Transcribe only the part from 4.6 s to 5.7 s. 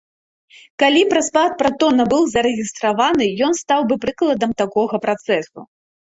такога працэсу.